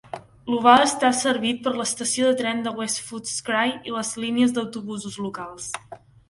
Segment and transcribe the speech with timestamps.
[0.51, 5.71] L'oval està servit per l'estació de tren de West Footscray i les línies d'autobusos locals.